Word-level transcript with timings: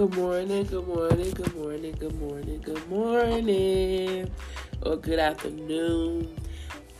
Good 0.00 0.16
morning, 0.16 0.64
good 0.64 0.88
morning, 0.88 1.30
good 1.32 1.54
morning, 1.54 1.94
good 1.98 2.18
morning, 2.18 2.62
good 2.64 2.88
morning, 2.88 4.30
or 4.80 4.96
good 4.96 5.18
afternoon, 5.18 6.38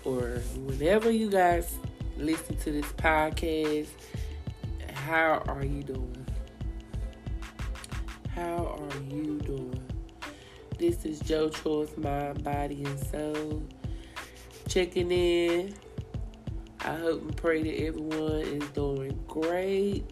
or 0.04 0.21
whenever 0.66 1.11
you 1.11 1.30
guys 1.30 1.79
listen 2.18 2.59
to 2.59 2.71
this 2.71 2.93
podcast. 2.98 3.89
How 4.93 5.43
are 5.46 5.64
you 5.64 5.82
doing? 5.82 6.27
How 8.34 8.79
are 8.79 9.03
you 9.03 9.39
doing? 9.39 9.82
This 10.79 11.07
is 11.07 11.21
Joe 11.21 11.48
Choice 11.48 11.96
Mind, 11.96 12.45
Body, 12.45 12.85
and 12.85 13.01
Soul 13.01 13.62
checking 14.69 15.11
in. 15.11 15.75
I 16.80 16.96
hope 16.96 17.23
and 17.23 17.35
pray 17.35 17.62
that 17.62 17.82
everyone 17.82 18.43
is 18.43 18.69
doing 18.73 19.19
great. 19.27 20.05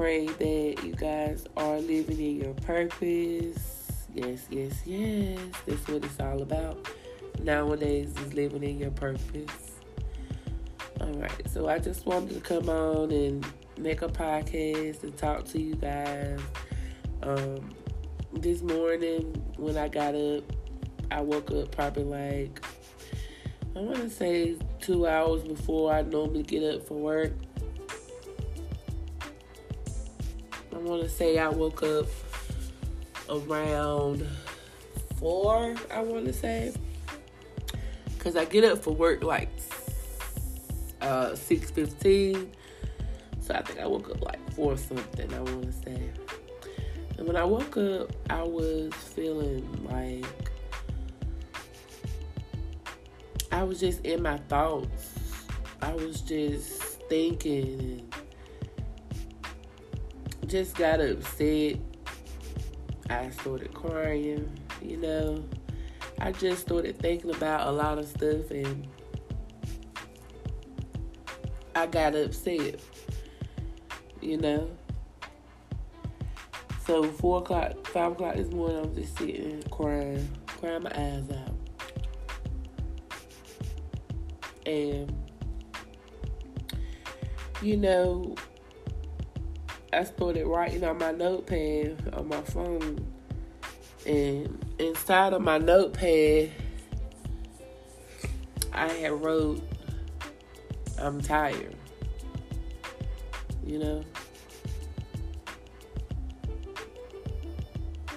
Pray 0.00 0.28
that 0.28 0.82
you 0.82 0.94
guys 0.94 1.44
are 1.58 1.78
living 1.78 2.18
in 2.18 2.40
your 2.40 2.54
purpose. 2.54 4.08
Yes, 4.14 4.46
yes, 4.48 4.80
yes. 4.86 5.38
That's 5.66 5.86
what 5.88 6.02
it's 6.02 6.18
all 6.18 6.40
about. 6.40 6.88
Nowadays 7.42 8.14
is 8.24 8.32
living 8.32 8.62
in 8.62 8.78
your 8.78 8.92
purpose. 8.92 9.72
Alright, 11.02 11.50
so 11.50 11.68
I 11.68 11.78
just 11.80 12.06
wanted 12.06 12.32
to 12.32 12.40
come 12.40 12.70
on 12.70 13.10
and 13.10 13.44
make 13.76 14.00
a 14.00 14.08
podcast 14.08 15.02
and 15.02 15.14
talk 15.18 15.44
to 15.48 15.60
you 15.60 15.74
guys. 15.74 16.40
Um, 17.22 17.68
this 18.32 18.62
morning 18.62 19.44
when 19.58 19.76
I 19.76 19.88
got 19.88 20.14
up, 20.14 20.44
I 21.10 21.20
woke 21.20 21.50
up 21.50 21.72
probably 21.72 22.04
like 22.04 22.64
I 23.76 23.80
want 23.80 23.98
to 23.98 24.08
say 24.08 24.56
two 24.80 25.06
hours 25.06 25.42
before 25.42 25.92
I 25.92 26.00
normally 26.00 26.42
get 26.42 26.62
up 26.62 26.86
for 26.86 26.94
work. 26.94 27.34
Want 30.80 31.02
to 31.02 31.08
say 31.08 31.38
I 31.38 31.48
woke 31.48 31.82
up 31.82 32.06
around 33.28 34.26
four. 35.18 35.74
I 35.92 36.00
want 36.00 36.24
to 36.26 36.32
say 36.32 36.72
because 38.16 38.36
I 38.36 38.44
get 38.44 38.64
up 38.64 38.78
for 38.78 38.94
work 38.94 39.22
like 39.22 39.50
uh, 41.00 41.34
six 41.34 41.70
fifteen. 41.70 42.52
So 43.40 43.54
I 43.54 43.62
think 43.62 43.80
I 43.80 43.86
woke 43.86 44.10
up 44.10 44.22
like 44.22 44.52
four 44.52 44.76
something. 44.76 45.32
I 45.32 45.40
want 45.40 45.62
to 45.62 45.72
say. 45.72 46.10
And 47.18 47.26
when 47.26 47.36
I 47.36 47.44
woke 47.44 47.76
up, 47.76 48.10
I 48.30 48.42
was 48.42 48.92
feeling 48.94 49.86
like 49.90 50.24
I 53.52 53.62
was 53.62 53.80
just 53.80 54.04
in 54.06 54.22
my 54.22 54.38
thoughts. 54.48 55.14
I 55.82 55.92
was 55.94 56.20
just 56.20 56.82
thinking 57.08 58.10
and 58.12 58.19
just 60.50 60.74
got 60.74 61.00
upset. 61.00 61.76
I 63.08 63.30
started 63.30 63.72
crying, 63.72 64.50
you 64.82 64.96
know. 64.96 65.44
I 66.18 66.32
just 66.32 66.62
started 66.62 66.98
thinking 66.98 67.30
about 67.30 67.68
a 67.68 67.70
lot 67.70 67.98
of 67.98 68.08
stuff 68.08 68.50
and 68.50 68.88
I 71.76 71.86
got 71.86 72.16
upset, 72.16 72.80
you 74.20 74.38
know. 74.38 74.68
So 76.84 77.04
four 77.04 77.38
o'clock, 77.38 77.86
five 77.86 78.12
o'clock 78.12 78.34
this 78.34 78.50
morning, 78.50 78.78
I'm 78.78 78.94
just 78.94 79.16
sitting 79.18 79.62
crying, 79.70 80.28
crying 80.48 80.82
my 80.82 80.90
eyes 80.90 81.30
out. 81.30 81.54
And, 84.66 85.14
you 87.62 87.76
know, 87.76 88.34
I 89.92 90.04
started 90.04 90.46
writing 90.46 90.84
on 90.84 90.98
my 90.98 91.10
notepad 91.10 92.14
on 92.14 92.28
my 92.28 92.40
phone. 92.42 93.04
And 94.06 94.64
inside 94.78 95.32
of 95.32 95.42
my 95.42 95.58
notepad, 95.58 96.50
I 98.72 98.88
had 98.88 99.12
wrote, 99.12 99.62
I'm 100.98 101.20
tired. 101.20 101.74
You 103.66 103.78
know? 103.78 104.04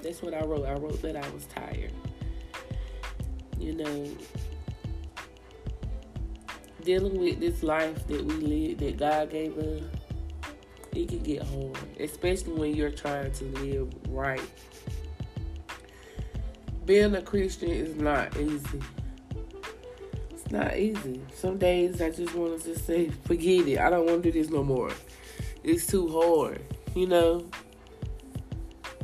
That's 0.04 0.22
what 0.22 0.34
I 0.34 0.44
wrote. 0.44 0.66
I 0.66 0.74
wrote 0.74 1.02
that 1.02 1.16
I 1.16 1.30
was 1.30 1.46
tired. 1.48 1.94
You 3.58 3.74
know, 3.74 4.08
dealing 6.84 7.18
with 7.18 7.40
this 7.40 7.64
life 7.64 8.06
that 8.08 8.24
we 8.26 8.34
live, 8.34 8.78
that 8.80 8.98
God 8.98 9.30
gave 9.30 9.58
us, 9.58 9.84
it 10.96 11.10
can 11.10 11.20
get 11.20 11.44
hard, 11.44 11.78
especially 12.00 12.54
when 12.54 12.76
you're 12.76 12.92
trying 12.92 13.32
to 13.32 13.46
live 13.60 13.94
right. 14.10 14.42
Being 16.86 17.16
a 17.16 17.22
Christian 17.22 17.70
is 17.70 17.96
not 17.96 18.38
easy. 18.38 18.82
It's 20.32 20.52
not 20.52 20.78
easy. 20.78 21.22
Some 21.34 21.58
days 21.58 22.02
I 22.02 22.10
just 22.10 22.36
want 22.36 22.62
to 22.62 22.74
just 22.74 22.86
say, 22.86 23.10
forget 23.26 23.68
it. 23.68 23.80
I 23.80 23.90
don't 23.90 24.06
want 24.06 24.24
to 24.24 24.32
do 24.32 24.40
this 24.40 24.52
no 24.52 24.64
more. 24.64 24.92
It's 25.64 25.88
too 25.88 26.10
hard, 26.10 26.62
you 26.94 27.08
know. 27.08 27.46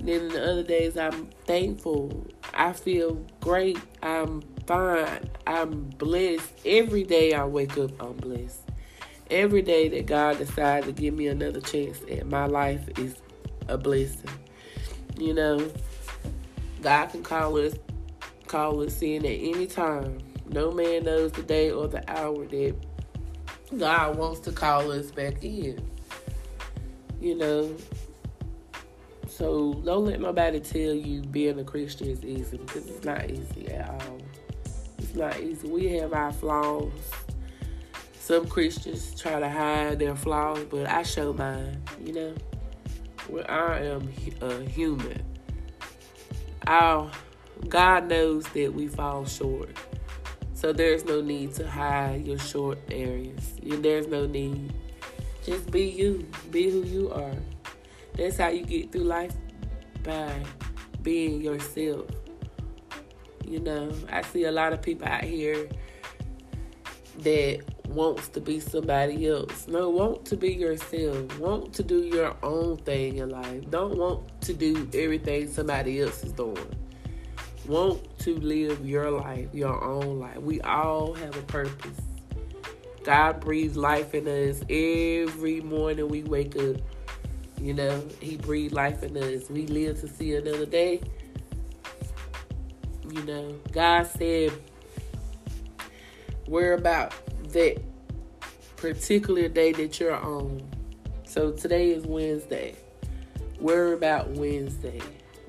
then 0.01 0.27
the 0.27 0.51
other 0.51 0.63
days 0.63 0.97
I'm 0.97 1.27
thankful. 1.45 2.27
I 2.53 2.73
feel 2.73 3.25
great. 3.39 3.79
I'm 4.03 4.41
fine. 4.67 5.29
I'm 5.47 5.85
blessed. 5.97 6.51
Every 6.65 7.03
day 7.03 7.33
I 7.33 7.45
wake 7.45 7.77
up, 7.77 7.91
I'm 8.01 8.13
blessed. 8.13 8.69
Every 9.31 9.61
day 9.61 9.87
that 9.89 10.07
God 10.07 10.39
decides 10.39 10.87
to 10.87 10.91
give 10.91 11.13
me 11.13 11.27
another 11.27 11.61
chance 11.61 11.99
at 12.09 12.25
my 12.25 12.45
life 12.45 12.89
is 12.97 13.15
a 13.67 13.77
blessing. 13.77 14.29
You 15.17 15.33
know, 15.33 15.71
God 16.81 17.07
can 17.07 17.23
call 17.23 17.57
us 17.57 17.75
call 18.47 18.81
us 18.81 19.01
in 19.03 19.23
at 19.25 19.29
any 19.29 19.67
time. 19.67 20.17
No 20.49 20.71
man 20.71 21.03
knows 21.03 21.31
the 21.31 21.43
day 21.43 21.69
or 21.69 21.87
the 21.87 22.03
hour 22.11 22.45
that 22.47 22.75
God 23.77 24.17
wants 24.17 24.39
to 24.41 24.51
call 24.51 24.91
us 24.91 25.11
back 25.11 25.43
in. 25.43 25.79
You 27.21 27.35
know. 27.35 27.75
So 29.27 29.73
don't 29.85 30.05
let 30.05 30.19
nobody 30.19 30.59
tell 30.59 30.93
you 30.93 31.21
being 31.21 31.59
a 31.59 31.63
Christian 31.63 32.09
is 32.09 32.25
easy 32.25 32.57
because 32.57 32.87
it's 32.87 33.05
not 33.05 33.29
easy 33.29 33.67
at 33.67 33.89
all. 33.89 34.17
It's 34.97 35.15
not 35.15 35.39
easy. 35.39 35.67
We 35.67 35.87
have 35.97 36.13
our 36.13 36.33
flaws. 36.33 36.91
Some 38.29 38.45
Christians 38.45 39.19
try 39.19 39.39
to 39.39 39.49
hide 39.49 39.97
their 39.97 40.15
flaws, 40.15 40.63
but 40.69 40.87
I 40.87 41.01
show 41.01 41.33
mine, 41.33 41.81
you 41.99 42.13
know. 42.13 42.35
Well, 43.27 43.43
I 43.49 43.79
am 43.79 44.07
a 44.41 44.63
human. 44.65 45.25
Our 46.67 47.09
God 47.67 48.07
knows 48.07 48.45
that 48.49 48.71
we 48.71 48.87
fall 48.87 49.25
short. 49.25 49.75
So 50.53 50.71
there's 50.71 51.05
no 51.05 51.21
need 51.21 51.55
to 51.55 51.67
hide 51.67 52.27
your 52.27 52.37
short 52.37 52.77
areas. 52.91 53.55
There's 53.63 54.05
no 54.05 54.27
need. 54.27 54.75
Just 55.43 55.71
be 55.71 55.85
you. 55.85 56.27
Be 56.51 56.69
who 56.69 56.83
you 56.83 57.09
are. 57.09 57.33
That's 58.13 58.37
how 58.37 58.49
you 58.49 58.63
get 58.63 58.91
through 58.91 59.05
life 59.05 59.33
by 60.03 60.43
being 61.01 61.41
yourself. 61.41 62.05
You 63.43 63.59
know, 63.59 63.91
I 64.11 64.21
see 64.21 64.43
a 64.43 64.51
lot 64.51 64.71
of 64.71 64.83
people 64.83 65.07
out 65.07 65.23
here 65.23 65.67
that 67.21 67.63
wants 67.89 68.29
to 68.29 68.39
be 68.39 68.59
somebody 68.59 69.27
else. 69.27 69.67
No, 69.67 69.89
want 69.89 70.25
to 70.25 70.37
be 70.37 70.53
yourself. 70.53 71.39
Want 71.39 71.73
to 71.73 71.83
do 71.83 72.03
your 72.03 72.35
own 72.43 72.77
thing 72.77 73.17
in 73.17 73.29
life. 73.29 73.69
Don't 73.69 73.97
want 73.97 74.41
to 74.41 74.53
do 74.53 74.87
everything 74.93 75.51
somebody 75.51 76.01
else 76.01 76.23
is 76.23 76.31
doing. 76.31 76.57
Want 77.67 78.17
to 78.19 78.35
live 78.39 78.87
your 78.87 79.11
life, 79.11 79.49
your 79.53 79.83
own 79.83 80.19
life. 80.19 80.37
We 80.37 80.61
all 80.61 81.13
have 81.15 81.35
a 81.35 81.41
purpose. 81.43 81.99
God 83.03 83.39
breathes 83.39 83.75
life 83.75 84.13
in 84.13 84.27
us 84.27 84.61
every 84.69 85.61
morning 85.61 86.07
we 86.07 86.23
wake 86.23 86.55
up. 86.57 86.75
You 87.59 87.73
know, 87.73 88.03
He 88.19 88.37
breathed 88.37 88.73
life 88.73 89.03
in 89.03 89.17
us. 89.17 89.49
We 89.49 89.65
live 89.67 89.99
to 90.01 90.07
see 90.07 90.35
another 90.35 90.65
day. 90.65 91.01
You 93.11 93.23
know, 93.23 93.55
God 93.71 94.03
said, 94.03 94.51
We're 96.47 96.73
about 96.73 97.13
that 97.53 97.81
particular 98.75 99.47
day 99.47 99.71
that 99.73 99.99
you're 99.99 100.15
on. 100.15 100.61
So 101.25 101.51
today 101.51 101.91
is 101.91 102.05
Wednesday. 102.05 102.75
Worry 103.59 103.93
about 103.93 104.29
Wednesday. 104.29 105.01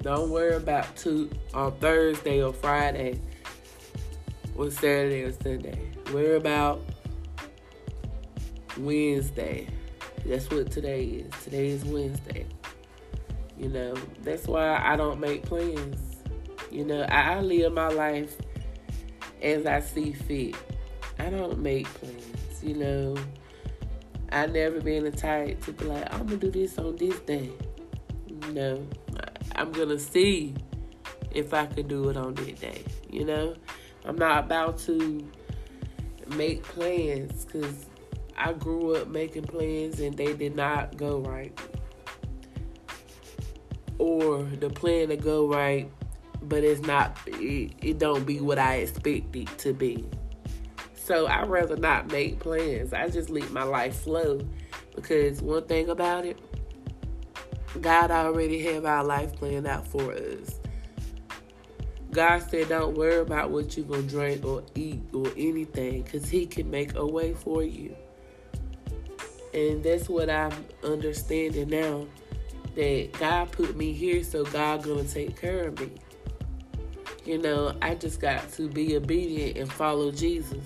Don't 0.02 0.30
worry 0.30 0.54
about 0.54 0.96
two 0.96 1.30
on 1.54 1.72
Thursday 1.72 2.42
or 2.42 2.52
Friday 2.52 3.20
or 4.56 4.70
Saturday 4.70 5.22
or 5.22 5.32
Sunday. 5.32 5.78
Worry 6.12 6.36
about 6.36 6.80
Wednesday. 8.78 9.68
That's 10.24 10.50
what 10.50 10.70
today 10.70 11.04
is. 11.04 11.32
Today 11.44 11.68
is 11.68 11.84
Wednesday. 11.84 12.46
You 13.58 13.68
know, 13.68 13.94
that's 14.22 14.46
why 14.46 14.80
I 14.82 14.96
don't 14.96 15.20
make 15.20 15.42
plans. 15.42 16.16
You 16.70 16.84
know, 16.84 17.02
I, 17.02 17.34
I 17.34 17.40
live 17.40 17.72
my 17.72 17.88
life 17.88 18.36
as 19.42 19.66
I 19.66 19.80
see 19.80 20.12
fit. 20.12 20.56
I 21.20 21.28
don't 21.28 21.58
make 21.58 21.86
plans, 21.94 22.62
you 22.62 22.74
know. 22.76 23.14
I 24.32 24.46
never 24.46 24.80
been 24.80 25.04
the 25.04 25.10
type 25.10 25.62
to 25.64 25.72
be 25.72 25.84
like, 25.84 26.12
I'm 26.14 26.24
gonna 26.24 26.38
do 26.38 26.50
this 26.50 26.78
on 26.78 26.96
this 26.96 27.18
day. 27.20 27.50
No, 28.52 28.86
I'm 29.54 29.70
gonna 29.70 29.98
see 29.98 30.54
if 31.30 31.52
I 31.52 31.66
can 31.66 31.88
do 31.88 32.08
it 32.08 32.16
on 32.16 32.34
that 32.34 32.58
day. 32.58 32.84
You 33.10 33.26
know, 33.26 33.54
I'm 34.06 34.16
not 34.16 34.44
about 34.44 34.78
to 34.80 35.28
make 36.36 36.62
plans 36.62 37.44
because 37.44 37.84
I 38.36 38.54
grew 38.54 38.96
up 38.96 39.08
making 39.08 39.44
plans 39.44 40.00
and 40.00 40.16
they 40.16 40.32
did 40.32 40.56
not 40.56 40.96
go 40.96 41.18
right. 41.18 41.58
Or 43.98 44.44
the 44.44 44.70
plan 44.70 45.08
to 45.08 45.16
go 45.16 45.46
right, 45.46 45.90
but 46.40 46.64
it's 46.64 46.80
not, 46.80 47.18
it, 47.26 47.74
it 47.82 47.98
don't 47.98 48.24
be 48.24 48.40
what 48.40 48.58
I 48.58 48.76
expect 48.76 49.36
it 49.36 49.58
to 49.58 49.74
be. 49.74 50.06
So 51.10 51.26
I'd 51.26 51.48
rather 51.48 51.76
not 51.76 52.12
make 52.12 52.38
plans. 52.38 52.92
I 52.92 53.08
just 53.08 53.30
let 53.30 53.50
my 53.50 53.64
life 53.64 53.96
flow. 53.96 54.46
Because 54.94 55.42
one 55.42 55.64
thing 55.64 55.88
about 55.88 56.24
it, 56.24 56.38
God 57.80 58.12
already 58.12 58.62
have 58.66 58.84
our 58.84 59.02
life 59.02 59.34
planned 59.34 59.66
out 59.66 59.88
for 59.88 60.12
us. 60.12 60.60
God 62.12 62.48
said, 62.48 62.68
don't 62.68 62.96
worry 62.96 63.18
about 63.18 63.50
what 63.50 63.76
you're 63.76 63.86
going 63.86 64.06
to 64.06 64.08
drink 64.08 64.44
or 64.44 64.62
eat 64.76 65.02
or 65.12 65.26
anything 65.36 66.02
because 66.02 66.28
He 66.28 66.46
can 66.46 66.70
make 66.70 66.94
a 66.94 67.04
way 67.04 67.34
for 67.34 67.64
you. 67.64 67.96
And 69.52 69.82
that's 69.82 70.08
what 70.08 70.30
I'm 70.30 70.64
understanding 70.84 71.70
now 71.70 72.06
that 72.76 73.10
God 73.18 73.50
put 73.50 73.76
me 73.76 73.92
here 73.92 74.22
so 74.22 74.44
God 74.44 74.84
going 74.84 75.04
to 75.08 75.12
take 75.12 75.40
care 75.40 75.66
of 75.66 75.80
me. 75.80 75.90
You 77.24 77.38
know, 77.38 77.74
I 77.82 77.96
just 77.96 78.20
got 78.20 78.48
to 78.52 78.68
be 78.68 78.94
obedient 78.94 79.58
and 79.58 79.72
follow 79.72 80.12
Jesus 80.12 80.64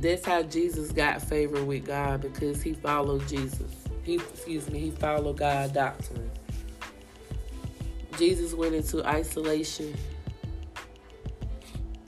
that's 0.00 0.24
how 0.24 0.42
Jesus 0.42 0.92
got 0.92 1.20
favor 1.20 1.62
with 1.62 1.86
God 1.86 2.22
because 2.22 2.62
he 2.62 2.72
followed 2.72 3.26
Jesus. 3.28 3.74
He 4.02 4.14
excuse 4.14 4.68
me, 4.70 4.78
he 4.80 4.90
followed 4.90 5.36
God 5.36 5.74
doctrine. 5.74 6.30
Jesus 8.16 8.54
went 8.54 8.74
into 8.74 9.06
isolation. 9.06 9.94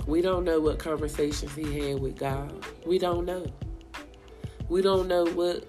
We 0.07 0.21
don't 0.21 0.45
know 0.45 0.59
what 0.59 0.79
conversations 0.79 1.55
he 1.55 1.91
had 1.91 2.01
with 2.01 2.19
God. 2.19 2.53
We 2.87 2.99
don't 2.99 3.25
know. 3.25 3.47
We 4.69 4.83
don't 4.83 5.07
know 5.07 5.27
what 5.27 5.67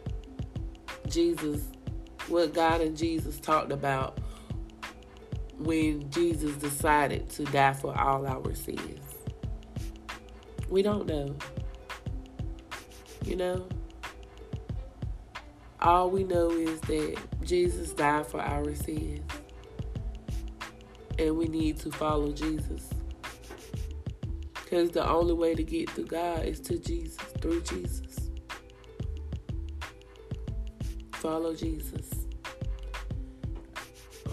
Jesus, 1.07 1.61
what 2.27 2.53
God 2.53 2.81
and 2.81 2.97
Jesus 2.97 3.39
talked 3.39 3.71
about 3.71 4.19
when 5.59 6.09
Jesus 6.09 6.55
decided 6.55 7.29
to 7.31 7.43
die 7.45 7.73
for 7.73 7.97
all 7.97 8.25
our 8.25 8.55
sins. 8.55 8.99
We 10.69 10.81
don't 10.81 11.05
know. 11.05 11.35
You 13.23 13.35
know? 13.37 13.67
All 15.81 16.09
we 16.09 16.23
know 16.23 16.51
is 16.51 16.79
that 16.81 17.17
Jesus 17.43 17.91
died 17.91 18.25
for 18.27 18.39
our 18.39 18.73
sins. 18.75 19.21
And 21.19 21.37
we 21.37 21.47
need 21.47 21.77
to 21.81 21.91
follow 21.91 22.31
Jesus. 22.31 22.89
Because 24.53 24.91
the 24.91 25.07
only 25.07 25.33
way 25.33 25.53
to 25.55 25.63
get 25.63 25.93
to 25.95 26.03
God 26.03 26.45
is 26.45 26.59
to 26.61 26.79
Jesus, 26.79 27.17
through 27.41 27.61
Jesus. 27.61 28.31
Follow 31.13 31.53
Jesus. 31.53 32.09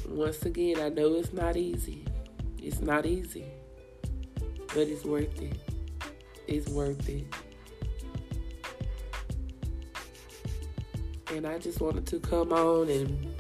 Once 0.08 0.42
again, 0.42 0.80
I 0.80 0.88
know 0.88 1.14
it's 1.14 1.32
not 1.32 1.56
easy. 1.56 2.04
It's 2.62 2.80
not 2.80 3.06
easy. 3.06 3.44
But 4.68 4.88
it's 4.88 5.04
worth 5.04 5.40
it. 5.42 5.58
It's 6.46 6.68
worth 6.68 7.08
it. 7.08 7.26
And 11.30 11.46
I 11.46 11.58
just 11.58 11.80
wanted 11.80 12.06
to 12.08 12.18
come 12.18 12.52
on 12.52 12.88
and 12.88 13.34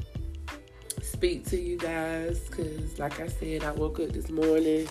speak 1.02 1.44
to 1.46 1.60
you 1.60 1.76
guys 1.76 2.38
because, 2.48 2.98
like 2.98 3.20
I 3.20 3.26
said, 3.28 3.64
I 3.64 3.72
woke 3.72 4.00
up 4.00 4.10
this 4.10 4.30
morning. 4.30 4.88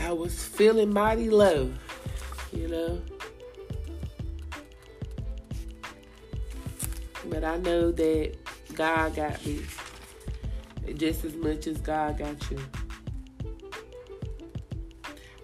I 0.00 0.12
was 0.12 0.44
feeling 0.44 0.92
mighty 0.92 1.30
low, 1.30 1.72
you 2.52 2.68
know. 2.68 3.02
But 7.28 7.44
I 7.44 7.56
know 7.58 7.92
that 7.92 8.36
God 8.74 9.14
got 9.16 9.44
me 9.44 9.62
just 10.94 11.24
as 11.24 11.34
much 11.34 11.66
as 11.66 11.78
God 11.78 12.18
got 12.18 12.50
you. 12.50 12.58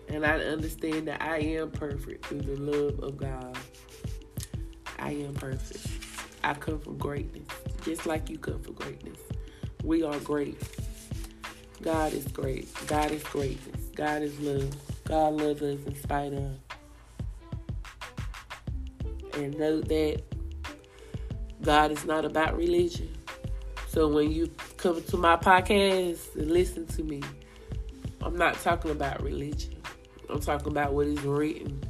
And 0.09 0.25
I 0.25 0.39
understand 0.39 1.09
that 1.09 1.21
I 1.23 1.39
am 1.39 1.71
perfect 1.71 2.27
through 2.27 2.43
the 2.43 2.57
love 2.57 3.01
of 3.01 3.17
God. 3.17 3.57
I 4.99 5.13
am 5.13 5.35
perfect. 5.35 5.88
I 6.45 6.55
come 6.55 6.81
from 6.81 6.99
greatness, 6.99 7.49
just 7.83 8.07
like 8.07 8.31
you 8.31 8.39
come 8.39 8.61
from 8.63 8.75
greatness. 8.75 9.19
We 9.85 10.03
are 10.03 10.19
great. 10.21 10.61
God 11.83 12.13
is 12.13 12.27
great. 12.29 12.69
God 12.87 13.11
is 13.11 13.23
greatness. 13.25 13.81
God 13.95 14.23
is 14.23 14.39
love. 14.41 14.75
God 15.05 15.35
loves 15.35 15.63
us 15.63 15.79
in 15.87 16.03
spite 16.03 16.33
of. 16.33 16.51
And 19.35 19.59
know 19.59 19.81
that 19.81 20.23
God 21.63 21.91
is 21.93 22.05
not 22.05 22.25
about 22.25 22.57
religion. 22.57 23.09
So 23.87 24.09
when 24.09 24.33
you 24.33 24.51
come 24.77 25.03
to 25.03 25.17
my 25.17 25.37
podcast 25.37 26.35
and 26.35 26.51
listen 26.51 26.87
to 26.89 27.03
me, 27.03 27.23
I'm 28.23 28.37
not 28.37 28.55
talking 28.61 28.91
about 28.91 29.23
religion. 29.23 29.77
I'm 30.29 30.41
talking 30.41 30.69
about 30.69 30.93
what 30.93 31.07
is 31.07 31.21
written, 31.23 31.83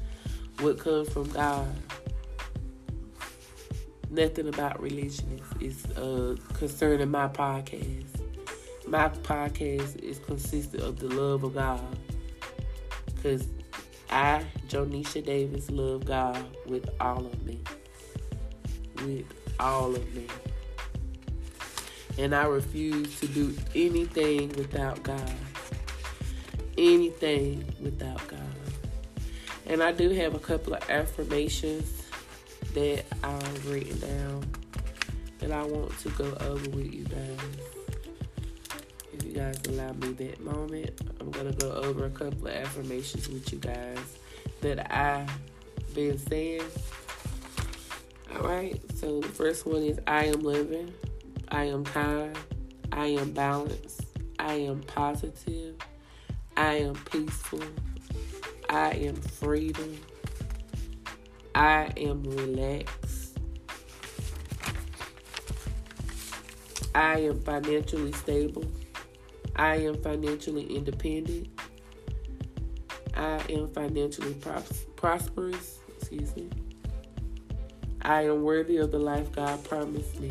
what 0.61 0.79
comes 0.79 1.09
from 1.09 1.29
God 1.31 1.67
nothing 4.11 4.49
about 4.49 4.81
religion 4.81 5.41
is, 5.61 5.85
is 5.85 5.97
uh, 5.97 6.37
concerning 6.55 7.11
my 7.11 7.29
podcast. 7.29 8.07
My 8.87 9.09
podcast 9.09 9.97
is 9.97 10.19
consistent 10.19 10.83
of 10.83 10.99
the 10.99 11.09
love 11.09 11.45
of 11.45 11.55
God. 11.55 11.99
Because 13.07 13.49
I, 14.11 14.45
Jonisha 14.69 15.25
Davis, 15.25 15.71
love 15.71 16.07
God 16.07 16.43
with 16.67 16.89
all 17.01 17.27
of 17.27 17.45
me. 17.45 17.61
With 19.05 19.27
all 19.61 19.95
of 19.95 20.15
me. 20.15 20.27
And 22.17 22.35
I 22.35 22.45
refuse 22.47 23.21
to 23.21 23.29
do 23.29 23.55
anything 23.75 24.49
without 24.51 25.03
God. 25.03 25.35
Anything 26.77 27.65
without 27.81 28.27
God. 28.27 28.41
And 29.67 29.83
I 29.83 29.93
do 29.93 30.11
have 30.11 30.35
a 30.35 30.39
couple 30.39 30.75
of 30.75 30.89
affirmations 30.89 31.98
that 32.75 33.05
I've 33.23 33.71
written 33.71 33.99
down 34.01 34.45
that 35.39 35.53
I 35.53 35.63
want 35.63 35.97
to 36.01 36.09
go 36.11 36.37
over 36.41 36.71
with 36.71 36.93
you 36.93 37.05
guys. 37.05 37.39
If 39.13 39.25
you 39.25 39.33
guys 39.33 39.61
allow 39.69 39.93
me 39.93 40.13
that 40.13 40.41
moment, 40.41 41.01
I'm 41.21 41.31
gonna 41.31 41.53
go 41.53 41.73
over 41.73 42.07
a 42.07 42.11
couple 42.11 42.47
of 42.47 42.55
affirmations 42.55 43.29
with 43.29 43.53
you 43.53 43.59
guys 43.59 44.19
that 44.61 44.93
I've 44.95 45.31
been 45.95 46.19
saying. 46.19 46.63
Alright, 48.35 48.81
so 48.97 49.21
the 49.21 49.29
first 49.29 49.67
one 49.67 49.83
is 49.83 49.99
I 50.07 50.27
am 50.27 50.41
living, 50.41 50.93
I 51.49 51.65
am 51.65 51.85
kind, 51.85 52.37
I 52.93 53.07
am 53.07 53.33
balanced, 53.33 54.03
I 54.39 54.55
am 54.55 54.83
positive, 54.83 55.77
I 56.57 56.75
am 56.75 56.95
peaceful, 57.11 57.63
I 58.69 58.91
am 58.91 59.17
freedom. 59.17 59.99
I 61.59 61.91
am 61.97 62.23
relaxed. 62.23 63.37
I 66.95 67.19
am 67.19 67.41
financially 67.41 68.13
stable. 68.13 68.65
I 69.57 69.75
am 69.79 70.01
financially 70.01 70.73
independent. 70.73 71.49
I 73.17 73.41
am 73.51 73.67
financially 73.71 74.35
pros- 74.35 74.87
prosperous. 74.95 75.81
Excuse 75.97 76.37
me. 76.37 76.49
I 78.03 78.27
am 78.27 78.45
worthy 78.45 78.77
of 78.77 78.93
the 78.93 79.01
life 79.01 79.33
God 79.33 79.65
promised 79.65 80.21
me. 80.21 80.31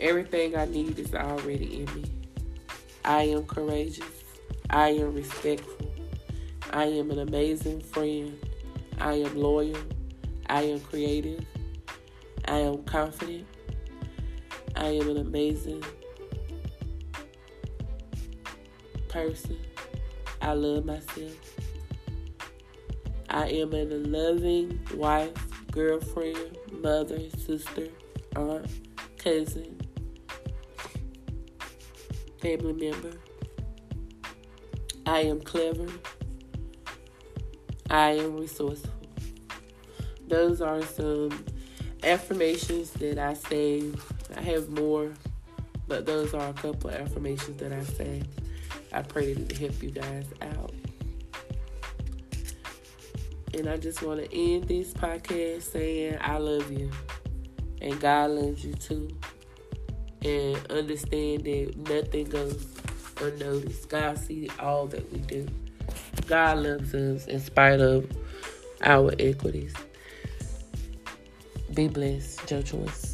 Everything 0.00 0.56
I 0.56 0.64
need 0.64 0.98
is 0.98 1.14
already 1.14 1.82
in 1.82 1.94
me. 1.94 2.04
I 3.04 3.22
am 3.22 3.44
courageous. 3.44 4.24
I 4.70 4.88
am 4.88 5.14
respectful. 5.14 5.92
I 6.72 6.86
am 6.86 7.12
an 7.12 7.20
amazing 7.20 7.82
friend. 7.82 8.36
I 8.98 9.14
am 9.14 9.36
loyal. 9.36 9.76
I 10.46 10.62
am 10.62 10.80
creative. 10.80 11.44
I 12.46 12.58
am 12.58 12.84
confident. 12.84 13.46
I 14.76 14.86
am 14.86 15.08
an 15.08 15.18
amazing 15.18 15.82
person. 19.08 19.58
I 20.42 20.52
love 20.52 20.84
myself. 20.84 21.54
I 23.30 23.48
am 23.48 23.72
a 23.72 23.84
loving 23.84 24.78
wife, 24.94 25.32
girlfriend, 25.70 26.58
mother, 26.70 27.18
sister, 27.30 27.88
aunt, 28.36 28.66
cousin, 29.18 29.80
family 32.40 32.72
member. 32.72 33.16
I 35.06 35.20
am 35.20 35.40
clever. 35.40 35.86
I 37.90 38.10
am 38.12 38.36
resourceful. 38.36 38.90
those 40.26 40.60
are 40.60 40.82
some 40.82 41.44
affirmations 42.02 42.90
that 42.92 43.18
I 43.18 43.34
say. 43.34 43.90
I 44.36 44.40
have 44.40 44.68
more, 44.70 45.12
but 45.86 46.06
those 46.06 46.34
are 46.34 46.48
a 46.48 46.52
couple 46.52 46.90
of 46.90 46.96
affirmations 46.96 47.58
that 47.58 47.72
I 47.72 47.82
say. 47.84 48.22
I 48.92 49.02
pray 49.02 49.32
it 49.32 49.52
help 49.52 49.82
you 49.82 49.90
guys 49.90 50.26
out. 50.40 50.72
And 53.54 53.68
I 53.68 53.76
just 53.76 54.02
want 54.02 54.20
to 54.20 54.36
end 54.36 54.64
this 54.64 54.92
podcast 54.92 55.62
saying 55.62 56.18
I 56.20 56.38
love 56.38 56.70
you. 56.72 56.90
And 57.80 58.00
God 58.00 58.30
loves 58.30 58.64
you 58.64 58.74
too. 58.74 59.08
And 60.22 60.56
understand 60.70 61.44
that 61.44 61.74
nothing 61.76 62.24
goes 62.24 62.66
unnoticed. 63.20 63.88
God 63.88 64.18
sees 64.18 64.50
all 64.58 64.86
that 64.88 65.12
we 65.12 65.18
do. 65.20 65.46
God 66.26 66.58
loves 66.58 66.94
us 66.94 67.26
in 67.26 67.40
spite 67.40 67.80
of 67.80 68.10
our 68.82 69.12
equities. 69.18 69.74
Be 71.74 71.88
blessed, 71.88 72.46
Joe 72.46 72.62
Choice. 72.62 73.13